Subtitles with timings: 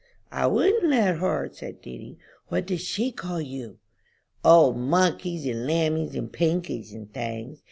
[0.31, 2.17] "I wouldn't let her," said Dedy.
[2.47, 3.77] "What did she call you?"
[4.43, 7.59] "O, monkeys, and lammies, and pinkies, and things.